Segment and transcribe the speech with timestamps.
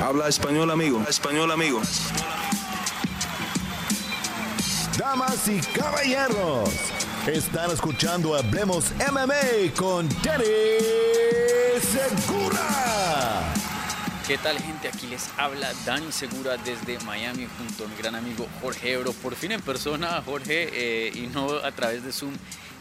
[0.00, 1.04] Habla español, amigo.
[1.08, 1.82] Español, amigo.
[4.96, 6.70] Damas y caballeros,
[7.26, 10.44] están escuchando Hablemos MMA con Danny
[11.80, 13.52] Segura.
[14.28, 14.88] ¿Qué tal gente?
[14.88, 19.12] Aquí les habla Dani Segura desde Miami junto a mi gran amigo Jorge Ebro.
[19.12, 22.34] Por fin en persona, Jorge, eh, y no a través de Zoom.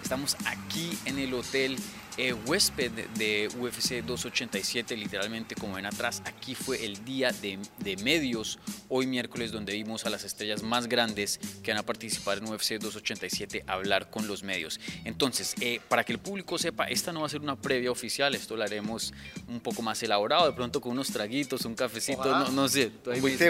[0.03, 1.77] Estamos aquí en el hotel
[2.17, 7.57] eh, huésped de UFC 287, literalmente como ven atrás, aquí fue el día de,
[8.03, 12.45] medios, hoy miércoles, donde vimos a las estrellas más grandes que van a participar en
[12.45, 14.79] UFC 287 hablar con los medios.
[15.05, 18.35] Entonces, eh, para que el público sepa, esta no va a ser una previa oficial,
[18.35, 19.13] esto lo haremos
[19.47, 22.91] un poco más elaborado, de pronto con unos traguitos, un cafecito, no, no, sé.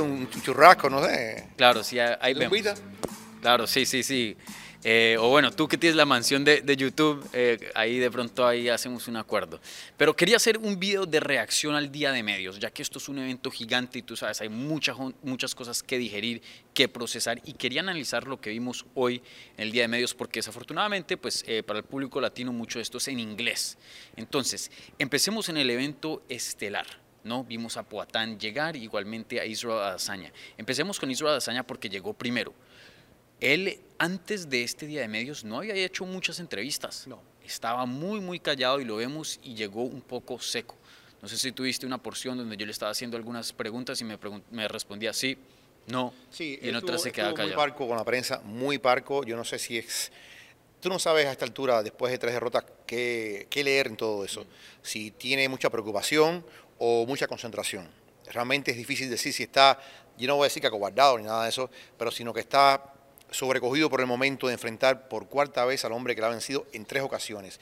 [0.01, 1.47] Un churrasco, no sé.
[1.55, 2.57] Claro, sí, ahí vemos.
[3.41, 4.35] Claro, sí, sí, sí.
[4.83, 8.69] Eh, o bueno, tú que tienes la mansión de, YouTube, eh, ahí de pronto ahí
[8.69, 9.59] hacemos un acuerdo.
[9.97, 13.09] Pero quería hacer un video de reacción al día de medios, ya que esto es
[13.09, 16.41] un evento gigante y tú sabes, hay muchas, muchas cosas que digerir,
[16.73, 19.21] que procesar y quería analizar lo que vimos hoy
[19.57, 22.83] en el día de medios porque desafortunadamente pues eh, para el público latino mucho de
[22.83, 23.77] esto es en inglés.
[24.15, 26.85] Entonces, empecemos en el evento estelar.
[27.23, 27.43] ¿no?
[27.43, 30.31] Vimos a Poatán llegar, igualmente a Israel Adesanya.
[30.57, 32.53] Empecemos con Israel Adesanya porque llegó primero.
[33.41, 37.07] Él antes de este día de medios no había hecho muchas entrevistas.
[37.07, 37.21] No.
[37.45, 40.75] Estaba muy, muy callado y lo vemos y llegó un poco seco.
[41.21, 44.19] No sé si tuviste una porción donde yo le estaba haciendo algunas preguntas y me,
[44.51, 45.37] me respondía sí,
[45.87, 46.13] no.
[46.29, 47.55] Sí, y en otra se quedaba callado.
[47.55, 49.23] Muy parco con la prensa, muy parco.
[49.23, 50.11] Yo no sé si es.
[50.81, 54.23] Tú no sabes a esta altura, después de tres derrotas, qué, qué leer en todo
[54.23, 54.43] eso.
[54.43, 54.47] Mm.
[54.83, 56.45] Si tiene mucha preocupación
[56.77, 57.89] o mucha concentración.
[58.31, 59.79] Realmente es difícil decir si está,
[60.17, 62.93] yo no voy a decir que acobardado ni nada de eso, pero sino que está
[63.31, 66.65] sobrecogido por el momento de enfrentar por cuarta vez al hombre que le ha vencido
[66.73, 67.59] en tres ocasiones.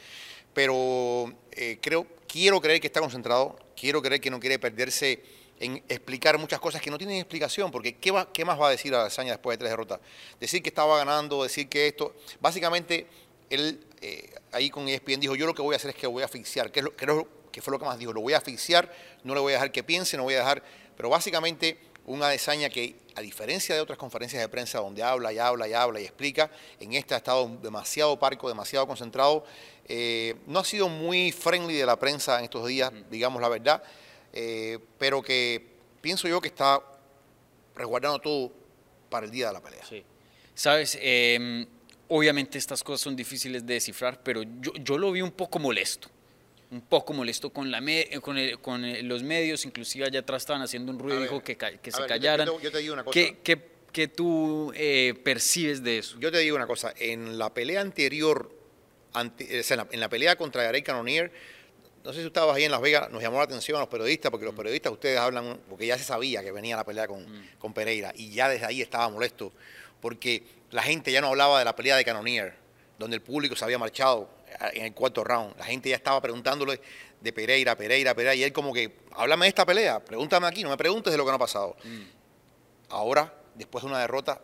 [0.54, 5.22] Pero eh, creo, quiero creer que está concentrado, quiero creer que no quiere perderse
[5.60, 9.10] en explicar muchas cosas que no tienen explicación, porque ¿qué, más va a decir a
[9.10, 10.00] Saña después de tres derrotas?
[10.40, 13.08] Decir que estaba ganando, decir que esto, básicamente
[13.50, 16.24] él eh, ahí con ESPN dijo, yo lo que voy a hacer es que voy
[16.24, 16.96] a asfixiar, que, es lo,
[17.52, 18.92] que fue lo que más dijo, lo voy a asfixiar,
[19.24, 20.64] no le voy a dejar que piense, no voy a dejar,
[20.98, 25.40] pero básicamente una desaña que, a diferencia de otras conferencias de prensa donde habla y
[25.40, 29.46] habla y habla y explica, en esta ha estado demasiado parco, demasiado concentrado.
[29.88, 33.84] Eh, no ha sido muy friendly de la prensa en estos días, digamos la verdad,
[34.34, 35.66] eh, pero que
[36.02, 36.82] pienso yo que está
[37.76, 38.52] resguardando todo
[39.10, 39.86] para el día de la pelea.
[39.88, 40.04] Sí.
[40.54, 41.66] Sabes, em,
[42.08, 46.10] obviamente estas cosas son difíciles de descifrar, pero yo, yo lo vi un poco molesto
[46.72, 47.82] un poco molesto con, la
[48.22, 52.06] con, con, los medios, inclusive allá atrás estaban haciendo un ruido, dijo que, que se
[52.06, 52.48] callaran.
[52.62, 53.14] Yo te, digo una cosa.
[53.14, 53.60] ¿Qué,
[53.92, 56.20] qué, tú eh, percibes de eso?
[56.20, 58.52] Yo te digo una cosa, en la pelea anterior,
[59.16, 61.32] en, la, pelea contra Gary Cannonier,
[62.04, 64.30] no sé si estabas ahí en Las Vegas, nos llamó la atención a los periodistas,
[64.30, 64.58] porque los mm.
[64.58, 67.58] periodistas ustedes hablan, porque ya se sabía que venía la pelea con, mm.
[67.58, 69.52] con Pereira, y ya desde ahí estaba molesto,
[70.02, 72.54] porque la gente ya no hablaba de la pelea de Cannonier,
[73.00, 74.30] donde el público se había marchado
[74.74, 75.58] en el cuarto round.
[75.58, 76.80] La gente ya estaba preguntándole
[77.22, 80.70] de Pereira, Pereira, Pereira, y él como que, háblame de esta pelea, pregúntame aquí, no
[80.70, 81.76] me preguntes de lo que no ha pasado.
[81.84, 82.02] Mm.
[82.90, 84.42] Ahora, después de una derrota,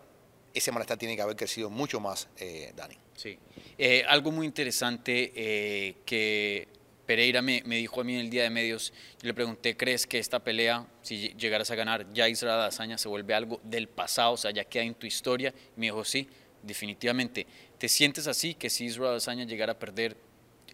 [0.54, 2.98] ese malestar tiene que haber crecido mucho más, eh, Dani.
[3.16, 3.38] Sí.
[3.78, 6.68] Eh, algo muy interesante eh, que
[7.06, 10.18] Pereira me, dijo a mí en el día de medios, yo le pregunté, ¿crees que
[10.20, 14.38] esta pelea, si llegaras a ganar, ya Israel Azaña se vuelve algo del pasado, o
[14.38, 15.54] sea, ya queda en tu historia?
[15.76, 16.28] Y me dijo, sí,
[16.64, 17.46] definitivamente.
[17.82, 20.16] ¿Te sientes así que si Israel Adesanya llegara a perder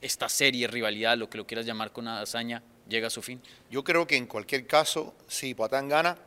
[0.01, 3.41] esta serie, rivalidad, lo que lo quieras llamar con Adesanya, llega a su fin?
[3.72, 6.17] Yo creo que en cualquier caso, si Patán gana,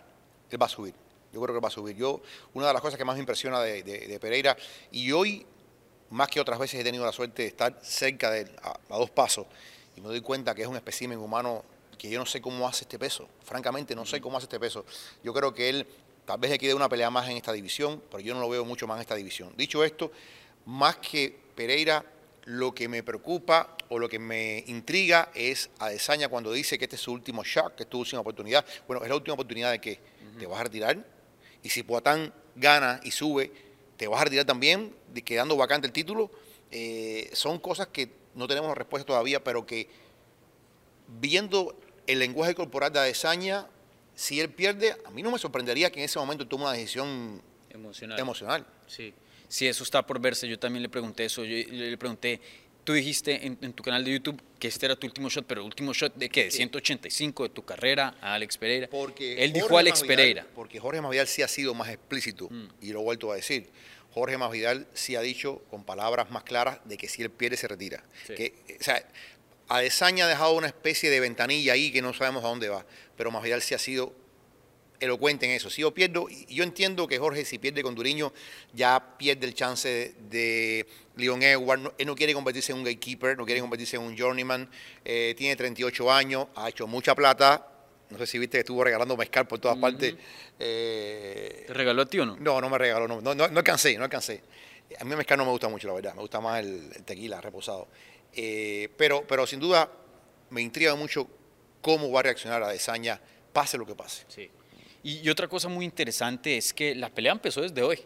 [0.50, 0.94] él va a subir.
[1.34, 1.96] Yo creo que va a subir.
[1.96, 2.22] Yo,
[2.54, 4.56] una de las cosas que más me impresiona de, Pereira,
[4.90, 5.44] y hoy,
[6.08, 9.10] más que otras veces, he tenido la suerte de estar cerca de él, a, dos
[9.10, 9.48] pasos,
[9.98, 11.62] y me doy cuenta que es un espécimen humano
[11.98, 13.28] que yo no sé cómo hace este peso.
[13.44, 14.86] Francamente, no sé cómo hace este peso.
[15.22, 15.86] Yo creo que él
[16.26, 18.64] Tal vez le quede una pelea más en esta división, pero yo no lo veo
[18.64, 19.52] mucho más en esta división.
[19.56, 20.12] Dicho esto,
[20.66, 22.04] más que Pereira,
[22.44, 26.84] lo que me preocupa o lo que me intriga es a Desaña cuando dice que
[26.84, 28.64] este es su último shot, que es tu última oportunidad.
[28.86, 30.00] Bueno, es la última oportunidad de que
[30.38, 31.04] te vas a retirar.
[31.62, 33.52] Y si Poatán gana y sube,
[33.96, 34.94] te vas a retirar también,
[35.24, 36.30] quedando vacante el título.
[36.70, 39.88] Eh, son cosas que no tenemos respuesta todavía, pero que
[41.08, 41.76] viendo
[42.06, 43.66] el lenguaje corporal de Adesanya,
[44.14, 47.42] si él pierde, a mí no me sorprendería que en ese momento tome una decisión
[47.70, 48.18] emocional.
[48.18, 48.66] emocional.
[48.86, 49.12] Sí.
[49.50, 50.48] Sí, eso está por verse.
[50.48, 51.44] Yo también le pregunté eso.
[51.44, 52.40] Yo le pregunté,
[52.84, 55.66] tú dijiste en, tu canal de YouTube que este era tu último shot, pero el
[55.66, 56.44] último shot de qué?
[56.44, 58.88] De 185 de tu carrera a Alex Pereira.
[58.88, 60.46] Porque él dijo Alex Pereira.
[60.54, 62.68] Porque Jorge Masvidal sí ha sido más explícito mm.
[62.80, 63.68] y lo he vuelto a decir.
[64.12, 67.68] Jorge Masvidal sí ha dicho con palabras más claras de que si él pierde se
[67.68, 68.02] retira.
[68.26, 69.04] Que, o sea,
[69.68, 72.84] Adesanya ha dejado una especie de ventanilla ahí que no sabemos a dónde va,
[73.16, 74.12] pero Masvidal sí ha sido
[75.00, 75.70] elocuente en eso.
[75.70, 78.32] Si yo pierdo, yo entiendo que Jorge, si pierde con Duriño,
[78.72, 80.86] ya pierde el chance de
[81.16, 81.92] Leon Edward.
[81.98, 84.68] él no quiere convertirse en un gatekeeper, no quiere convertirse en un journeyman.
[85.04, 87.66] Eh, tiene 38 años, ha hecho mucha plata.
[88.10, 90.14] No sé si viste que estuvo regalando mezcal por todas partes.
[90.58, 92.36] Eh, ¿Te regaló a ti o no?
[92.36, 94.42] No, no me regaló, no, no, no, alcancé, no alcancé.
[94.98, 96.14] A mí el mezcal no me gusta mucho, la verdad.
[96.14, 97.88] Me gusta más el, tequila reposado.
[98.32, 99.90] Eh, pero, pero sin duda
[100.50, 101.28] me intriga mucho
[101.80, 103.20] cómo va a reaccionar a Desaña,
[103.52, 104.24] pase lo que pase.
[104.28, 104.50] Sí.
[105.02, 108.00] Y, otra cosa muy interesante es que la pelea empezó desde hoy.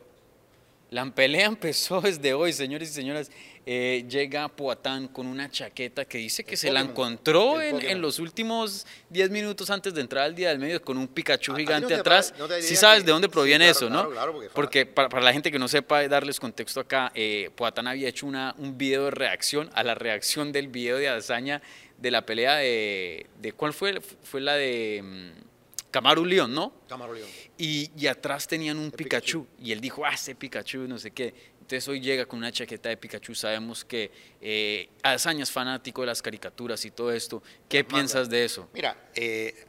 [0.90, 3.30] La pelea empezó desde hoy, señores y señoras.
[3.66, 8.86] Eh, llega Poatán con una chaqueta que dice que se la encontró en, los últimos
[9.08, 12.32] 10 minutos antes de entrar al día del medio con un Pikachu gigante atrás.
[12.60, 14.10] Si sabes de dónde proviene eso, ¿no?
[14.52, 18.54] porque, para, la gente que no sepa darles contexto acá, eh, Poatán había hecho una,
[18.58, 21.62] un video de reacción a la reacción del video de hazaña
[21.96, 24.00] de la pelea de, de ¿cuál fue?
[24.22, 25.53] Fue la de mm,
[25.94, 26.72] Camaro León, ¿no?
[26.88, 27.28] Camaro León.
[27.56, 31.32] Y, y atrás tenían un Pikachu, y él dijo, ah, ese Pikachu, no sé qué.
[31.60, 34.10] Entonces hoy llega con una chaqueta de Pikachu, sabemos que
[34.40, 37.44] eh, es fanático de las caricaturas y todo esto.
[37.68, 38.68] ¿Qué piensas de eso?
[38.74, 39.66] Mira, eh,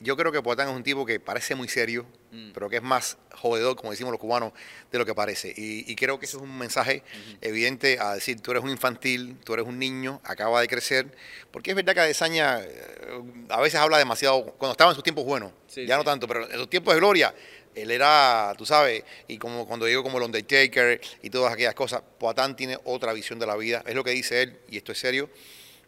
[0.00, 2.50] yo creo que Poatán es un tipo que parece muy serio, mm.
[2.52, 4.52] pero que es más jodedor, como decimos los cubanos,
[4.92, 5.52] de lo que parece.
[5.56, 7.02] Y, creo que eso es un mensaje
[7.40, 11.16] evidente a decir, tú eres un infantil, tú eres un niño, acaba de crecer,
[11.50, 15.24] porque es verdad que Adesaña eh, a veces habla demasiado, cuando estaba en sus tiempos
[15.24, 17.34] buenos, ya no tanto, pero en sus tiempos de gloria,
[17.74, 22.02] él era, tú sabes, y como cuando digo como el Undertaker y todas aquellas cosas,
[22.18, 24.98] Poatán tiene otra visión de la vida, es lo que dice él, y esto es
[24.98, 25.28] serio,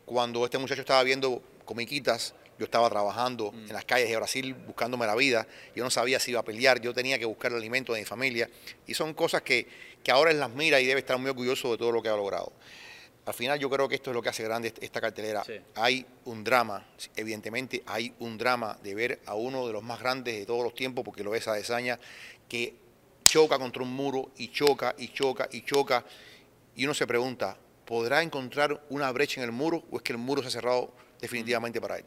[0.05, 3.69] cuando este muchacho estaba viendo comiquitas, yo estaba trabajando mm.
[3.69, 6.79] en las calles de Brasil buscándome la vida, yo no sabía si iba a pelear,
[6.79, 8.51] yo tenía que buscar el alimento de mi familia.
[8.87, 9.67] Y son cosas que,
[10.05, 12.17] que ahora él las mira y debe estar muy orgulloso de todo lo que ha
[12.17, 12.53] logrado.
[13.25, 15.43] Al final yo creo que esto es lo que hace grande esta cartelera.
[15.75, 16.87] Hay un drama,
[17.17, 20.75] evidentemente hay un drama de ver a uno de los más grandes de todos los
[20.75, 21.99] tiempos, porque lo es a Desaña,
[22.47, 22.75] que
[23.25, 26.05] choca contra un muro y choca y choca y choca.
[26.77, 30.19] Y uno se pregunta, ¿podrá encontrar una brecha en el muro o es que el
[30.19, 32.05] muro se ha cerrado definitivamente para él?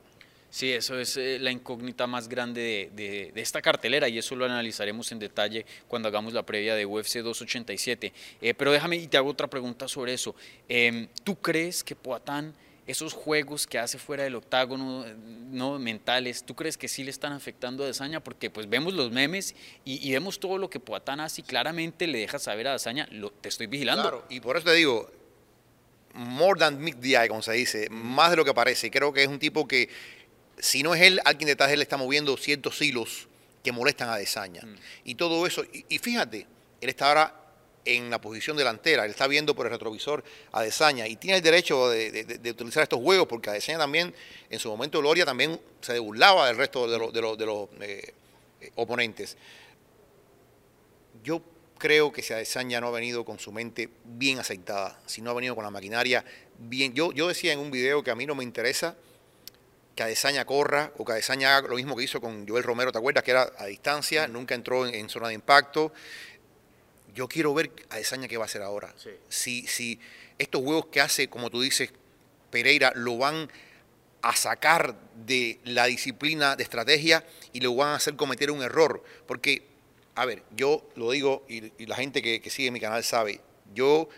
[0.53, 5.11] Sí, eso es eh, la incógnita más grande de, esta cartelera y eso lo analizaremos
[5.11, 8.13] en detalle cuando hagamos la previa de UFC 287.
[8.39, 10.35] Eh, pero déjame y te hago otra pregunta sobre eso.
[10.69, 12.53] Em, ¿Tú crees que Poatán,
[12.85, 15.03] esos juegos que hace fuera del octágono,
[15.49, 18.23] no mentales, ¿tú crees que sí le están afectando a Desaña?
[18.23, 22.19] Porque pues vemos los memes y, vemos todo lo que Poatán hace y claramente le
[22.19, 24.03] deja saber a Desaña, lo, te estoy vigilando.
[24.03, 25.09] Claro, y por eso te digo,
[26.13, 28.91] more than meet the eye, como se dice, más de lo que parece.
[28.91, 29.89] Creo que es un tipo que
[30.59, 33.27] si no es él, alguien detrás de él está moviendo ciertos hilos
[33.63, 34.61] que molestan a Desaña.
[34.61, 34.75] Mm.
[35.05, 36.45] Y todo eso, y, fíjate,
[36.81, 37.39] él está ahora
[37.85, 41.43] en la posición delantera, él está viendo por el retrovisor a Desaña y tiene el
[41.43, 44.13] derecho de, utilizar estos juegos porque a Desaña también,
[44.49, 48.13] en su momento Gloria también se burlaba del resto de, los eh,
[48.75, 49.37] oponentes.
[51.23, 51.41] Yo
[51.77, 55.33] creo que si Desaña no ha venido con su mente bien aceitada, si no ha
[55.33, 56.23] venido con la maquinaria
[56.57, 58.95] bien, yo, yo decía en un video que a mí no me interesa
[59.95, 62.97] que Adesanya corra o que Adesanya haga lo mismo que hizo con Joel Romero, ¿te
[62.97, 63.23] acuerdas?
[63.23, 65.93] Que era a distancia, nunca entró en, zona de impacto.
[67.13, 68.93] Yo quiero ver a qué va a hacer ahora.
[69.29, 69.99] Si, si
[70.39, 71.91] estos juegos que hace, como tú dices,
[72.49, 73.49] Pereira, lo van
[74.23, 74.95] a sacar
[75.25, 79.03] de la disciplina de estrategia y lo van a hacer cometer un error.
[79.27, 79.63] Porque,
[80.15, 83.41] a ver, yo lo digo y, la gente que, que, sigue mi canal sabe,
[83.75, 84.09] yo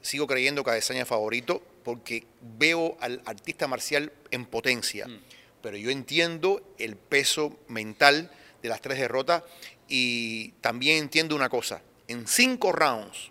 [0.00, 5.20] sigo creyendo que Adesanya es favorito porque veo al artista marcial en potencia, mm.
[5.62, 8.30] pero yo entiendo el peso mental
[8.62, 9.44] de las tres derrotas
[9.88, 13.30] y también entiendo una cosa, en cinco rounds,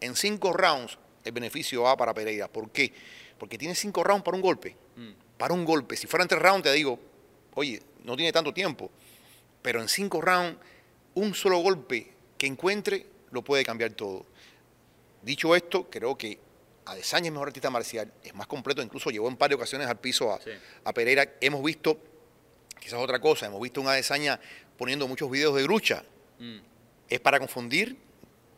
[0.00, 2.48] en cinco rounds el beneficio va para Pereira.
[2.48, 2.92] ¿Por qué?
[3.38, 5.38] Porque tiene cinco rounds para un golpe, mm.
[5.38, 5.96] para un golpe.
[5.96, 6.98] Si fueran tres rounds te digo,
[7.54, 8.90] oye, no tiene tanto tiempo,
[9.62, 10.58] pero en cinco rounds
[11.14, 14.26] un solo golpe que encuentre lo puede cambiar todo.
[15.22, 16.38] Dicho esto, creo que
[16.86, 19.98] Adesanya es mejor artista marcial, es más completo, incluso llevó en par de ocasiones al
[19.98, 20.32] piso
[20.84, 21.34] a, Pereira.
[21.40, 21.98] Hemos visto,
[22.80, 24.40] quizás otra cosa, hemos visto un Adesanya
[24.76, 26.04] poniendo muchos videos de lucha.
[26.38, 26.58] Mm.
[27.08, 27.96] ¿Es para confundir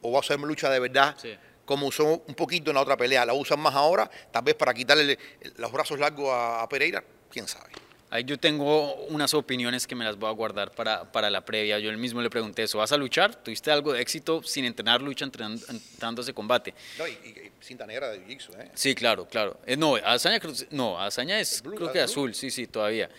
[0.00, 1.16] o va a ser lucha de verdad?
[1.64, 4.75] Como usó un poquito en la otra pelea, la usan más ahora, tal vez para
[4.75, 5.19] quitarle
[5.57, 7.71] los brazos largos a Pereira, quién sabe.
[8.14, 11.80] Ahí yo tengo unas opiniones que me las voy a guardar para, para la previa.
[11.80, 12.78] Yo él mismo le pregunté eso.
[12.78, 13.35] ¿Vas a luchar?
[13.42, 16.75] ¿Tuviste algo de éxito sin entrenar lucha, entrenando, ese combate?
[16.97, 18.71] No, y, cinta negra de jiu ¿eh?
[18.73, 19.59] Sí, claro, claro.
[19.66, 20.38] Eh, no, Azaña,
[20.71, 23.11] no, Azaña es creo que azul, sí, sí, todavía.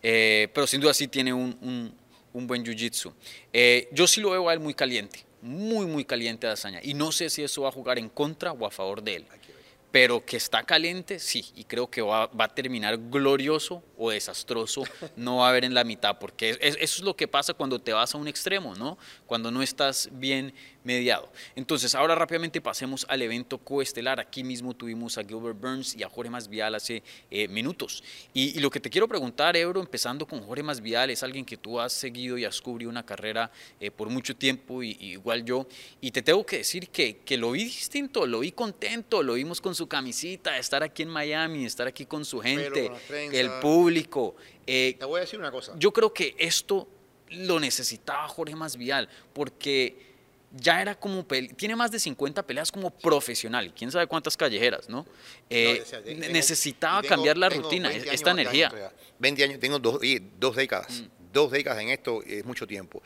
[0.00, 1.92] Eh, pero sin duda sí tiene un, un,
[2.32, 3.12] un buen jiu-jitsu.
[3.52, 6.78] Eh, yo sí lo veo a él muy caliente, muy, muy caliente a Azaña.
[6.80, 9.26] Y no sé si eso va a jugar en contra o a favor de él
[9.94, 14.82] pero que está caliente, sí, y creo que va, va, a terminar glorioso o desastroso,
[15.16, 17.92] no va a haber en la mitad, porque eso es lo que pasa cuando te
[17.92, 18.98] vas a un extremo, ¿no?
[19.24, 20.52] Cuando no estás bien
[20.84, 21.32] mediado.
[21.56, 24.20] Entonces, ahora rápidamente pasemos al evento coestelar.
[24.20, 28.04] Aquí mismo tuvimos a Gilbert Burns y a Jorge Masvidal hace eh, minutos.
[28.32, 31.80] Y, lo que te quiero preguntar, Ebro, empezando con Jorge Masvidal, es alguien que tú
[31.80, 33.50] has seguido y has cubrido una carrera
[33.80, 35.66] eh, por mucho tiempo, y, igual yo,
[36.00, 39.60] y te tengo que decir que, que, lo vi distinto, lo vi contento, lo vimos
[39.60, 42.90] con su camisita, estar aquí en Miami, estar aquí con su gente,
[43.32, 44.36] el público.
[44.66, 45.72] Eh, te voy a decir una cosa.
[45.78, 46.88] Yo creo que esto
[47.30, 50.13] lo necesitaba Jorge Masvidal, porque
[50.56, 51.24] ya era como,
[51.56, 55.04] tiene más de 50 peleas como profesional, quién sabe cuántas callejeras, ¿no?
[55.50, 55.84] Eh,
[56.30, 58.92] necesitaba cambiar la rutina, esta energía.
[59.18, 60.00] 20 años, tengo dos,
[60.38, 61.32] dos décadas, mm.
[61.32, 63.02] dos décadas en esto es mucho tiempo.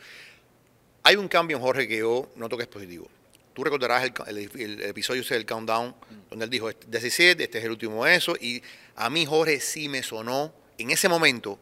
[1.03, 3.09] Hay un cambio en Jorge que yo noto que es positivo.
[3.53, 6.29] Tú recordarás el, el, episodio del Countdown, mm.
[6.29, 8.61] donde él dijo, 17, este es el último eso, y
[8.95, 11.59] a mí Jorge sí me sonó, en ese momento,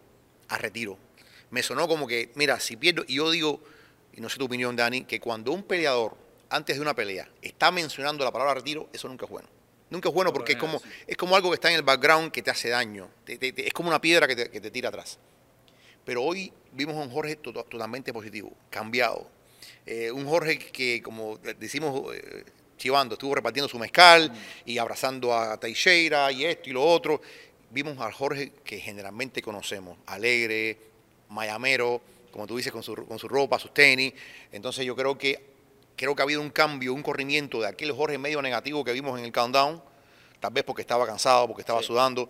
[0.50, 0.98] a retiro.
[1.50, 3.62] Me sonó como que, mira, si pierdo, y yo digo,
[4.17, 6.17] y no sé tu opinión, Dani, que cuando un peleador,
[6.50, 9.47] antes de una pelea, está mencionando la palabra retiro, eso nunca es bueno.
[9.91, 12.41] Nunca es bueno porque es como, es como algo que está en el background que
[12.41, 13.09] te hace daño.
[13.27, 15.19] es como una piedra que te, tira atrás.
[16.03, 19.29] Pero hoy vimos a un Jorge totalmente positivo, cambiado.
[19.86, 22.43] Eh, un Jorge que, como decimos, eh,
[22.75, 24.33] chivando, estuvo repartiendo su mezcal
[24.65, 27.21] y abrazando a Teixeira y esto y lo otro.
[27.69, 30.79] Vimos al Jorge que generalmente conocemos, alegre,
[31.29, 32.01] mayamero,
[32.38, 34.13] como tú dices, con su, con su ropa, sus tenis.
[34.51, 35.44] Entonces yo creo que,
[35.96, 39.17] creo que ha habido un cambio, un corrimiento de aquel Jorge medio negativo que vimos
[39.17, 39.82] en el countdown,
[40.39, 42.29] tal vez porque estaba cansado, porque estaba sudando,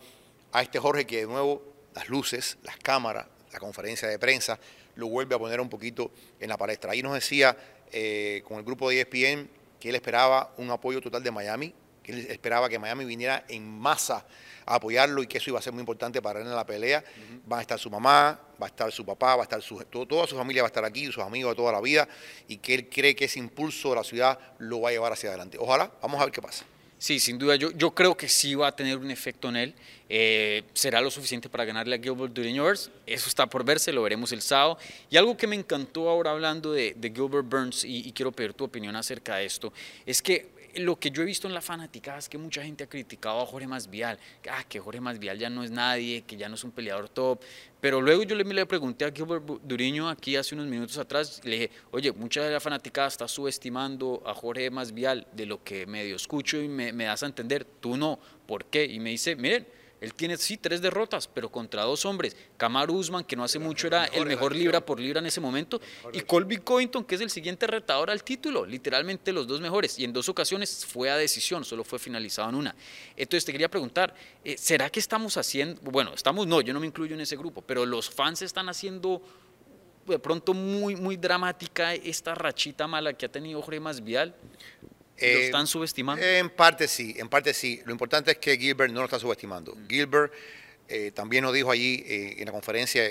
[0.54, 1.62] a este Jorge que de nuevo
[1.94, 4.58] las luces, las cámaras, la conferencia de prensa,
[4.96, 6.10] lo vuelve a poner un poquito
[6.40, 6.94] en la palestra.
[6.94, 7.58] Ahí nos decía
[7.92, 11.74] eh, con el grupo de ESPN que él esperaba un apoyo total de Miami,
[12.08, 14.26] que él esperaba que Miami viniera en masa
[14.66, 17.04] a apoyarlo y que eso iba a ser muy importante para él en la pelea.
[17.52, 20.26] Va a estar su mamá, va a estar su papá, va a estar su, toda
[20.26, 22.08] su familia va a estar aquí, sus amigos de toda la vida
[22.48, 25.30] y que él cree que ese impulso de la ciudad lo va a llevar hacia
[25.30, 25.58] adelante.
[25.60, 26.66] Ojalá, vamos a ver qué pasa.
[27.00, 29.76] Sí, sin duda, yo, yo creo que sí va a tener un efecto en él.
[30.10, 32.90] Eh, ¿Será lo suficiente para ganarle a Gilbert Durinevers?
[33.06, 34.80] Eso está por verse, lo veremos el sábado.
[35.12, 38.64] Y algo que me encantó ahora hablando de, Gilbert Burns, y, y, quiero pedir tu
[38.64, 39.72] opinión acerca de esto,
[40.08, 42.88] es que lo que yo he visto en la fanática es que mucha gente ha
[42.88, 44.18] criticado a Jorge Masvial,
[44.50, 47.42] ah, que Jorge Masvial ya no es nadie, que ya no es un peleador top.
[47.80, 51.52] Pero luego yo le, le pregunté a Gilbert Duriño aquí hace unos minutos atrás, le
[51.52, 56.16] dije, oye, mucha de la fanaticada está subestimando a Jorge Masvial de lo que medio
[56.16, 58.86] escucho y me, me das a entender, tú no, ¿por qué?
[58.86, 59.68] Y me dice, miren,
[60.00, 62.36] él tiene, sí, tres derrotas, pero contra dos hombres.
[62.58, 65.82] Kamaru Usman, que no hace mucho era el mejor libra por libra en ese momento,
[66.14, 69.98] y Colby Covington, que es el siguiente retador al título, literalmente los dos mejores.
[69.98, 72.76] Y en dos ocasiones fue a decisión, solo fue finalizado en una.
[73.16, 74.14] Entonces te quería preguntar,
[74.44, 77.62] eh, ¿será que estamos haciendo, bueno, estamos, no, yo no me incluyo en ese grupo,
[77.62, 79.22] pero los fans están haciendo
[80.06, 84.34] de pronto muy, muy dramática esta rachita mala que ha tenido Jorge Masvidal?
[85.20, 86.24] ¿Lo eh, están subestimando?
[86.24, 87.82] En parte sí, en parte sí.
[87.86, 89.76] Lo importante es que Gilbert no lo está subestimando.
[89.76, 89.88] Mm.
[89.88, 90.34] Gilbert
[90.88, 93.04] eh, también nos dijo allí eh, en la conferencia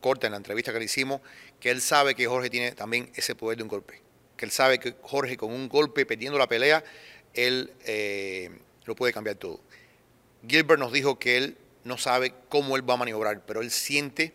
[0.00, 1.20] corta, en la entrevista que le hicimos,
[1.60, 4.00] que él sabe que Jorge tiene también ese poder de un golpe.
[4.36, 6.82] Que él sabe que Jorge con un golpe, perdiendo la pelea,
[7.34, 7.70] él
[8.86, 9.60] lo puede cambiar todo.
[10.48, 14.32] Gilbert nos dijo que él no sabe cómo él va a maniobrar, pero él siente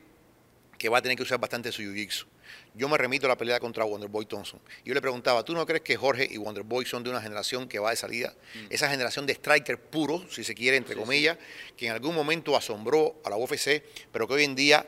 [0.77, 2.25] que va a tener que usar bastante su jiu-jitsu
[2.73, 4.59] yo me remito a la pelea contra Wonderboy Thompson.
[4.83, 7.79] Yo le preguntaba, ¿tú no crees que Jorge y Wonderboy son de una generación que
[7.79, 8.33] va de salida?
[8.53, 8.67] Mm.
[8.69, 11.37] Esa generación de striker puro, si se quiere, entre comillas,
[11.77, 14.85] que en algún momento asombró a la UFC, pero que hoy en día,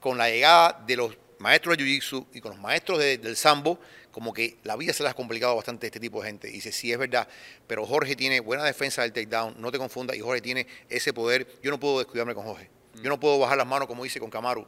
[0.00, 3.78] con la llegada de los maestros de Jiu-Jitsu y con los maestros del Sambo,
[4.10, 6.48] como que la vida se les ha complicado bastante a este tipo de gente.
[6.48, 7.28] Y dice, sí, es verdad,
[7.66, 11.46] pero Jorge tiene buena defensa del takedown, no te confundas, y Jorge tiene ese poder.
[11.62, 12.68] Yo no puedo descuidarme con Jorge.
[13.02, 14.66] Yo no puedo bajar las manos como hice con Kamaru.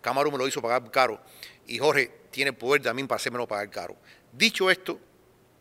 [0.00, 1.20] Kamaru me lo hizo pagar caro
[1.66, 3.96] y Jorge tiene el poder también para hacérmelo pagar caro.
[4.32, 4.98] Dicho esto,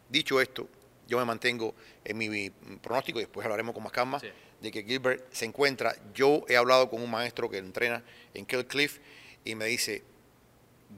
[0.10, 0.68] dicho esto,
[1.08, 2.50] yo me mantengo en mi,
[2.82, 4.22] pronóstico y después hablaremos con más calma
[4.62, 5.96] de que Gilbert se encuentra.
[6.14, 8.04] Yo he hablado con un maestro que entrena
[8.34, 9.00] en Kill Cliff
[9.44, 10.04] y me dice,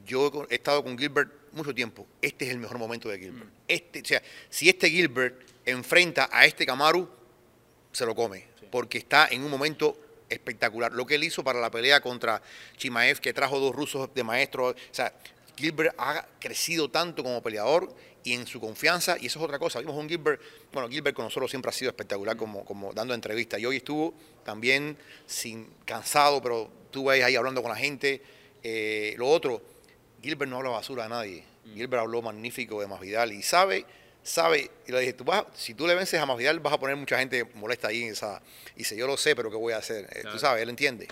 [0.06, 3.46] yo he estado con Gilbert mucho tiempo, este es el mejor momento de Gilbert.
[3.46, 3.52] Mm.
[3.68, 7.08] Este, o sea, si este Gilbert enfrenta a este Kamaru,
[7.92, 9.96] se lo come, porque está en un momento
[10.28, 10.92] espectacular.
[10.92, 12.42] Lo que él hizo para la pelea contra
[12.76, 14.68] Chimaev, que trajo dos rusos de maestro.
[14.68, 15.12] O sea,
[15.56, 19.80] Gilbert ha crecido tanto como peleador y en su confianza, y eso es otra cosa.
[19.80, 20.40] Vimos un Gilbert,
[20.72, 23.60] bueno, Gilbert con nosotros siempre ha sido espectacular como, como dando entrevistas.
[23.60, 24.14] Y hoy estuvo
[24.44, 28.22] también sin cansado, pero estuvo ahí, hablando con la gente.
[28.62, 29.60] Eh, lo otro,
[30.22, 31.44] Gilbert no habla basura a nadie.
[31.66, 31.74] Mm.
[31.74, 33.84] Gilbert habló magnífico de Masvidal y sabe
[34.24, 36.96] sabe, y le dije, tú vas, si tú le vences a Masvidal, vas a poner
[36.96, 38.42] mucha gente molesta ahí en esa.
[38.74, 40.08] Y dice, yo lo sé, pero ¿qué voy a hacer?
[40.10, 41.06] Eh, tú sabes, él entiende.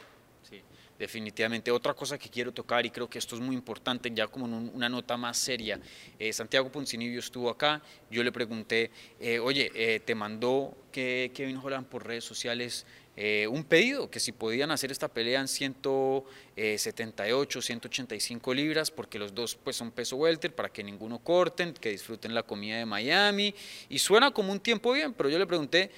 [0.48, 0.62] Sí,
[0.98, 1.70] definitivamente.
[1.70, 4.70] Otra cosa que quiero tocar, y creo que esto es muy importante, ya como en
[4.74, 5.78] una nota más seria.
[6.18, 8.90] Eh, Santiago Poncinibio estuvo acá, yo le pregunté,
[9.20, 14.32] eh, oye, ¿te mandó que Kevin Holland por redes sociales eh, un pedido que si
[14.32, 20.54] podían hacer esta pelea en 178, 185 libras, porque los dos pues son peso welter,
[20.54, 23.54] para que ninguno corten, que disfruten la comida de Miami,
[23.90, 25.90] y suena como un tiempo bien, pero yo le pregunté,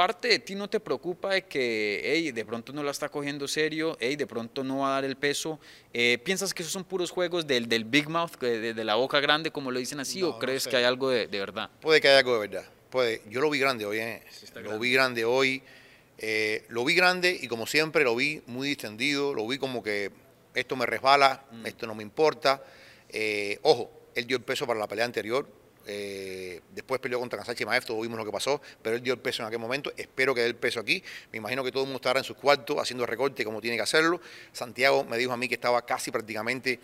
[0.00, 3.46] parte de ti no te preocupa de que, hey, de pronto no la está cogiendo
[3.48, 5.60] serio, hey, de pronto no va a dar el peso,
[5.92, 9.50] eh, ¿piensas que esos son puros juegos del, del Big Mouth, de, la boca grande,
[9.50, 11.68] como lo dicen así, o crees que hay algo de, verdad?
[11.80, 14.22] Puede que haya algo de verdad, puede, yo lo vi grande hoy, ¿eh?
[14.62, 15.62] lo vi grande hoy,
[16.22, 20.10] eh, lo vi grande y como siempre lo vi muy distendido, lo vi como que
[20.54, 21.66] esto me resbala, mm.
[21.66, 22.62] esto no me importa.
[23.08, 25.48] Eh, ojo, él dio el peso para la pelea anterior,
[25.86, 29.18] eh, después peleó contra Kansachi Maef, todos vimos lo que pasó, pero él dio el
[29.18, 29.94] peso en aquel momento.
[29.96, 31.02] Espero que dé el peso aquí.
[31.32, 33.82] Me imagino que todo el mundo estará en sus cuartos haciendo recorte como tiene que
[33.82, 34.20] hacerlo.
[34.52, 36.80] Santiago me dijo a mí que estaba casi prácticamente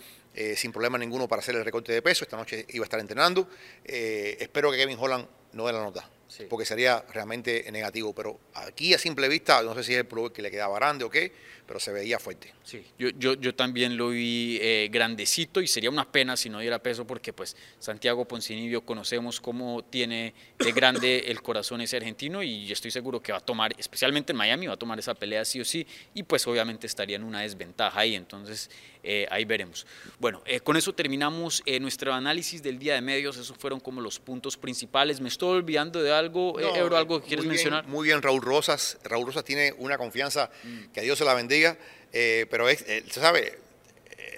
[0.54, 2.24] sin problema ninguno para hacer el recorte de peso.
[2.24, 3.48] Esta noche iba a estar entrenando.
[3.84, 6.15] espero que Kevin Holland no dé la nota
[6.48, 8.14] porque sería realmente negativo.
[8.14, 11.04] Pero aquí a simple vista, no sé si es el pullover que le quedaba grande
[11.04, 11.32] o qué,
[11.66, 12.52] pero se veía fuerte.
[12.62, 16.60] Sí, yo, yo, yo también lo vi eh, grandecito y sería una pena si no
[16.60, 22.42] diera peso porque pues Santiago Poncinibio conocemos cómo tiene de grande el corazón ese argentino
[22.42, 25.44] y estoy seguro que va a tomar, especialmente en Miami, va a tomar esa pelea
[25.44, 28.70] sí o sí y pues obviamente estaría en una desventaja ahí, entonces
[29.02, 29.86] eh, ahí veremos.
[30.18, 34.18] Bueno, eh, con eso terminamos nuestro análisis del día de medios, esos fueron como los
[34.18, 35.20] puntos principales.
[35.20, 37.86] Me estoy olvidando de algo, Euro, algo que quieres mencionar.
[37.86, 38.98] Muy bien, Raúl Rosas.
[39.04, 40.92] Raúl Rosas tiene una confianza mm.
[40.92, 41.76] que a Dios se la bendiga,
[42.12, 43.58] eh, pero es, él, sabe,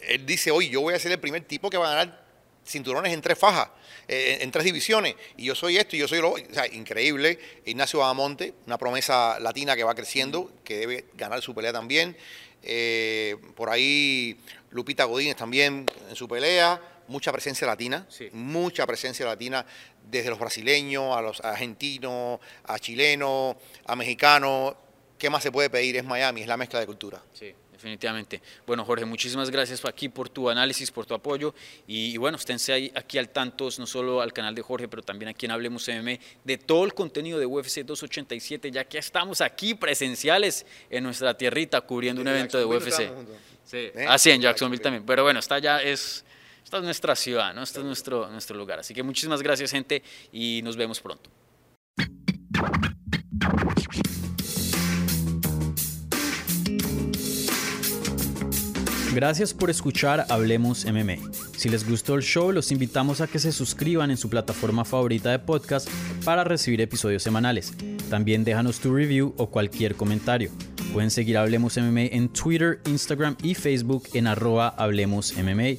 [0.08, 2.28] él dice, hoy yo voy a ser el primer tipo que va a ganar
[2.66, 3.68] cinturones en tres fajas,
[4.06, 6.32] eh, en tres divisiones, y yo soy esto y yo soy lo...
[6.32, 7.38] O sea, increíble.
[7.64, 12.16] Ignacio Bahamonte, una promesa latina que va creciendo, que debe ganar su pelea también.
[12.62, 14.36] Eh, por ahí
[14.70, 19.64] Lupita Godínez también en su pelea mucha presencia latina, mucha presencia latina
[20.10, 23.56] desde los brasileños a los argentinos, a chilenos,
[23.86, 24.74] a mexicanos.
[25.18, 25.96] ¿Qué más se puede pedir?
[25.96, 27.20] Es Miami, es la mezcla de cultura.
[27.32, 28.40] Sí, definitivamente.
[28.64, 31.54] Bueno, Jorge, muchísimas gracias aquí por tu análisis, por tu apoyo.
[31.88, 35.30] Y, bueno, esténse ahí, aquí al tanto, no solo al canal de Jorge, pero también
[35.30, 39.74] aquí en Hablemos MM, de todo el contenido de UFC 287, ya que estamos aquí
[39.74, 43.10] presenciales en nuestra tierrita cubriendo un evento de UFC.
[43.64, 43.90] Sí.
[43.94, 44.06] ¿Eh?
[44.08, 45.04] Así en Jacksonville también.
[45.04, 46.24] Pero bueno, está ya es
[46.68, 47.62] esta es nuestra ciudad, ¿no?
[47.62, 48.80] Este es nuestro, nuestro lugar.
[48.80, 51.30] Así que muchísimas gracias, gente, y nos vemos pronto.
[59.14, 61.16] Gracias por escuchar Hablemos MMA.
[61.56, 65.30] Si les gustó el show, los invitamos a que se suscriban en su plataforma favorita
[65.30, 65.88] de podcast
[66.22, 67.72] para recibir episodios semanales.
[68.10, 70.50] También déjanos tu review o cualquier comentario.
[70.92, 75.78] Pueden seguir Hablemos MMA en Twitter, Instagram y Facebook en arroba Hablemos MMA